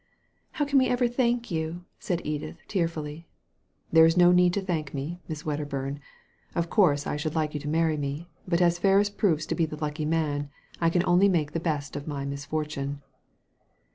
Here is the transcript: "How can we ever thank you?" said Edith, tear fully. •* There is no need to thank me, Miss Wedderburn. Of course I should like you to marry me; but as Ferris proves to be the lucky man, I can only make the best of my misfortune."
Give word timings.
"How 0.53 0.65
can 0.65 0.79
we 0.79 0.87
ever 0.87 1.07
thank 1.07 1.51
you?" 1.51 1.85
said 1.99 2.23
Edith, 2.25 2.63
tear 2.67 2.87
fully. 2.87 3.17
•* 3.17 3.23
There 3.91 4.03
is 4.07 4.17
no 4.17 4.31
need 4.31 4.51
to 4.55 4.61
thank 4.61 4.95
me, 4.95 5.19
Miss 5.27 5.45
Wedderburn. 5.45 5.99
Of 6.55 6.71
course 6.71 7.05
I 7.05 7.17
should 7.17 7.35
like 7.35 7.53
you 7.53 7.59
to 7.59 7.67
marry 7.67 7.97
me; 7.97 8.27
but 8.47 8.63
as 8.63 8.79
Ferris 8.79 9.11
proves 9.11 9.45
to 9.45 9.53
be 9.53 9.67
the 9.67 9.77
lucky 9.77 10.05
man, 10.05 10.49
I 10.79 10.89
can 10.89 11.05
only 11.05 11.29
make 11.29 11.51
the 11.51 11.59
best 11.59 11.95
of 11.95 12.07
my 12.07 12.25
misfortune." 12.25 13.03